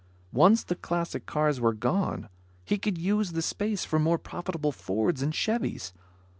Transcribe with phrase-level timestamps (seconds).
[0.33, 2.27] Once the classic cars were gone,
[2.65, 5.93] he could use the space for more profitable Fords and Chevys.